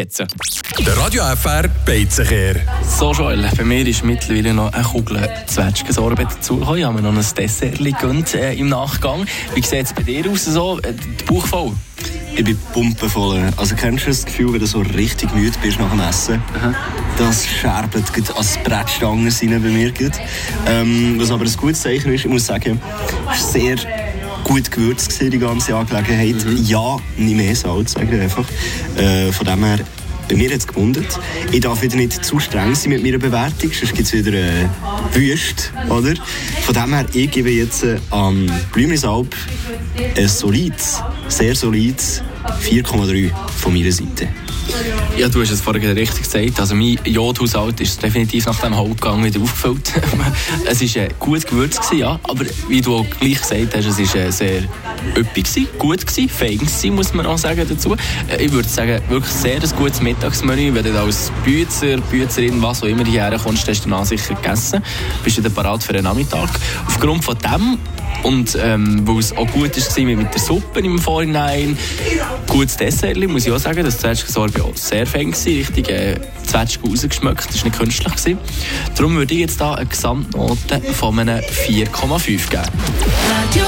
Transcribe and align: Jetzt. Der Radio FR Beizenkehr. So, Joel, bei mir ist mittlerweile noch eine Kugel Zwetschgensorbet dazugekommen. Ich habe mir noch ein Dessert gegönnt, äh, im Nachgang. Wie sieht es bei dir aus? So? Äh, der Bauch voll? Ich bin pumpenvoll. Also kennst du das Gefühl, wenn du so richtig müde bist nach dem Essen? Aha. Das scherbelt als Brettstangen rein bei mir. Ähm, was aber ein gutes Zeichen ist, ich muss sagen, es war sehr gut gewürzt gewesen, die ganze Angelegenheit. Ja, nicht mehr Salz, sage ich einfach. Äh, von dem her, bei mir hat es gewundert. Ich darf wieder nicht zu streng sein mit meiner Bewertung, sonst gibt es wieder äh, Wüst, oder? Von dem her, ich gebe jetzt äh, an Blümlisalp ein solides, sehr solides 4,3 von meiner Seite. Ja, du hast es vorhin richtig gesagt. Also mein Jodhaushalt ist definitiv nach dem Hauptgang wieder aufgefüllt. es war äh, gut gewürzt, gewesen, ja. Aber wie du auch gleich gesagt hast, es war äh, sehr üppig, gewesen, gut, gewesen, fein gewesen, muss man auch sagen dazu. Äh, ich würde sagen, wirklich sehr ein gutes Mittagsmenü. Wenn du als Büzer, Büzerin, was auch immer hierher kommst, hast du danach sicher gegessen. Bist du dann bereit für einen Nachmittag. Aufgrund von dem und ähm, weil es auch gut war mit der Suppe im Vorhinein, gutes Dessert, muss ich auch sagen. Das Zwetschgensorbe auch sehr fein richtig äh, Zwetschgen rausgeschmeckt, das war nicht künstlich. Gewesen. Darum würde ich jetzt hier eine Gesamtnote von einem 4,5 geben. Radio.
Jetzt. 0.00 0.18
Der 0.18 0.96
Radio 0.96 1.24
FR 1.36 1.68
Beizenkehr. 1.84 2.56
So, 2.88 3.12
Joel, 3.12 3.46
bei 3.54 3.64
mir 3.64 3.86
ist 3.86 4.02
mittlerweile 4.02 4.54
noch 4.54 4.72
eine 4.72 4.82
Kugel 4.82 5.28
Zwetschgensorbet 5.46 6.26
dazugekommen. 6.26 6.78
Ich 6.78 6.84
habe 6.86 7.02
mir 7.02 7.12
noch 7.12 7.14
ein 7.14 7.34
Dessert 7.36 7.76
gegönnt, 7.76 8.34
äh, 8.34 8.54
im 8.54 8.70
Nachgang. 8.70 9.26
Wie 9.54 9.60
sieht 9.60 9.84
es 9.84 9.92
bei 9.92 10.02
dir 10.02 10.30
aus? 10.30 10.46
So? 10.46 10.78
Äh, 10.78 10.94
der 10.94 11.26
Bauch 11.26 11.46
voll? 11.46 11.72
Ich 12.40 12.46
bin 12.46 12.56
pumpenvoll. 12.72 13.50
Also 13.58 13.74
kennst 13.74 14.04
du 14.04 14.08
das 14.08 14.24
Gefühl, 14.24 14.54
wenn 14.54 14.60
du 14.60 14.66
so 14.66 14.80
richtig 14.80 15.34
müde 15.34 15.58
bist 15.62 15.78
nach 15.78 15.90
dem 15.90 16.00
Essen? 16.00 16.42
Aha. 16.56 16.74
Das 17.18 17.46
scherbelt 17.46 18.06
als 18.34 18.56
Brettstangen 18.64 19.28
rein 19.28 19.62
bei 19.62 19.68
mir. 19.68 19.92
Ähm, 20.66 21.16
was 21.18 21.30
aber 21.30 21.44
ein 21.44 21.52
gutes 21.54 21.82
Zeichen 21.82 22.10
ist, 22.14 22.24
ich 22.24 22.30
muss 22.30 22.46
sagen, 22.46 22.80
es 23.30 23.44
war 23.44 23.50
sehr 23.52 23.76
gut 24.42 24.70
gewürzt 24.70 25.10
gewesen, 25.10 25.30
die 25.32 25.38
ganze 25.38 25.76
Angelegenheit. 25.76 26.36
Ja, 26.64 26.96
nicht 27.18 27.36
mehr 27.36 27.54
Salz, 27.54 27.92
sage 27.92 28.16
ich 28.16 28.22
einfach. 28.22 28.46
Äh, 28.96 29.32
von 29.32 29.46
dem 29.46 29.62
her, 29.62 29.80
bei 30.26 30.36
mir 30.36 30.48
hat 30.48 30.60
es 30.60 30.66
gewundert. 30.66 31.20
Ich 31.52 31.60
darf 31.60 31.82
wieder 31.82 31.96
nicht 31.96 32.24
zu 32.24 32.40
streng 32.40 32.74
sein 32.74 32.88
mit 32.88 33.02
meiner 33.02 33.18
Bewertung, 33.18 33.70
sonst 33.70 33.94
gibt 33.94 34.08
es 34.08 34.14
wieder 34.14 34.32
äh, 34.32 34.66
Wüst, 35.12 35.72
oder? 35.90 36.14
Von 36.62 36.74
dem 36.74 36.94
her, 36.94 37.04
ich 37.12 37.30
gebe 37.30 37.50
jetzt 37.50 37.82
äh, 37.82 37.98
an 38.08 38.50
Blümlisalp 38.72 39.36
ein 40.16 40.26
solides, 40.26 41.02
sehr 41.28 41.54
solides 41.54 42.22
4,3 42.60 43.30
von 43.58 43.72
meiner 43.72 43.92
Seite. 43.92 44.28
Ja, 45.16 45.28
du 45.28 45.40
hast 45.42 45.50
es 45.50 45.60
vorhin 45.60 45.90
richtig 45.92 46.22
gesagt. 46.22 46.60
Also 46.60 46.74
mein 46.74 46.98
Jodhaushalt 47.04 47.80
ist 47.80 48.02
definitiv 48.02 48.46
nach 48.46 48.60
dem 48.60 48.76
Hauptgang 48.76 49.22
wieder 49.24 49.40
aufgefüllt. 49.40 49.92
es 50.66 50.80
war 50.80 51.02
äh, 51.02 51.08
gut 51.18 51.46
gewürzt, 51.46 51.80
gewesen, 51.82 51.98
ja. 51.98 52.20
Aber 52.22 52.44
wie 52.68 52.80
du 52.80 52.96
auch 52.96 53.06
gleich 53.18 53.40
gesagt 53.40 53.76
hast, 53.76 53.86
es 53.86 54.14
war 54.14 54.22
äh, 54.22 54.30
sehr 54.30 54.62
üppig, 55.16 55.44
gewesen, 55.44 55.68
gut, 55.78 56.06
gewesen, 56.06 56.28
fein 56.28 56.58
gewesen, 56.58 56.94
muss 56.94 57.12
man 57.12 57.26
auch 57.26 57.38
sagen 57.38 57.66
dazu. 57.68 57.96
Äh, 58.28 58.44
ich 58.44 58.52
würde 58.52 58.68
sagen, 58.68 59.02
wirklich 59.08 59.32
sehr 59.32 59.60
ein 59.62 59.70
gutes 59.76 60.00
Mittagsmenü. 60.00 60.72
Wenn 60.72 60.84
du 60.84 60.98
als 60.98 61.32
Büzer, 61.44 61.98
Büzerin, 62.10 62.62
was 62.62 62.82
auch 62.82 62.86
immer 62.86 63.04
hierher 63.04 63.38
kommst, 63.38 63.68
hast 63.68 63.84
du 63.84 63.90
danach 63.90 64.06
sicher 64.06 64.34
gegessen. 64.34 64.82
Bist 65.24 65.38
du 65.38 65.42
dann 65.42 65.52
bereit 65.52 65.82
für 65.82 65.92
einen 65.92 66.04
Nachmittag. 66.04 66.48
Aufgrund 66.86 67.24
von 67.24 67.36
dem 67.38 67.78
und 68.22 68.56
ähm, 68.60 69.06
weil 69.06 69.18
es 69.18 69.36
auch 69.36 69.46
gut 69.50 69.74
war 69.74 70.04
mit 70.04 70.34
der 70.34 70.40
Suppe 70.40 70.80
im 70.80 70.98
Vorhinein, 70.98 71.76
gutes 72.46 72.76
Dessert, 72.76 73.16
muss 73.28 73.46
ich 73.46 73.52
auch 73.52 73.58
sagen. 73.58 73.84
Das 73.84 73.98
Zwetschgensorbe 73.98 74.64
auch 74.64 74.76
sehr 74.76 75.06
fein 75.06 75.34
richtig 75.46 75.88
äh, 75.88 76.16
Zwetschgen 76.46 76.90
rausgeschmeckt, 76.90 77.48
das 77.48 77.56
war 77.56 77.64
nicht 77.64 77.78
künstlich. 77.78 78.12
Gewesen. 78.12 78.38
Darum 78.96 79.16
würde 79.16 79.34
ich 79.34 79.40
jetzt 79.40 79.60
hier 79.60 79.76
eine 79.76 79.86
Gesamtnote 79.86 80.80
von 80.92 81.18
einem 81.18 81.38
4,5 81.38 82.50
geben. 82.50 82.62
Radio. 83.28 83.64